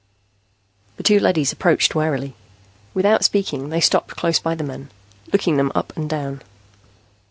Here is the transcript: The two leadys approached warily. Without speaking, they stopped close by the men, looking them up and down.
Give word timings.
The 0.97 1.03
two 1.03 1.19
leadys 1.19 1.51
approached 1.53 1.93
warily. 1.93 2.33
Without 2.95 3.23
speaking, 3.23 3.69
they 3.69 3.79
stopped 3.79 4.15
close 4.15 4.39
by 4.39 4.55
the 4.55 4.63
men, 4.63 4.89
looking 5.31 5.57
them 5.57 5.71
up 5.75 5.93
and 5.95 6.09
down. 6.09 6.41